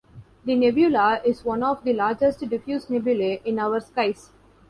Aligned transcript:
The 0.45 0.55
nebula 0.55 1.21
is 1.23 1.45
one 1.45 1.61
of 1.61 1.83
the 1.83 1.93
largest 1.93 2.39
diffuse 2.49 2.89
nebulae 2.89 3.39
in 3.45 3.59
our 3.59 3.79
skies. 3.79 4.31